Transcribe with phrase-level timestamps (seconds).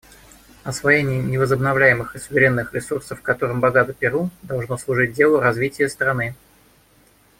[0.63, 6.33] Освоение невозобновляемых суверенных ресурсов, которыми богато Перу, должно служить делу развития страны.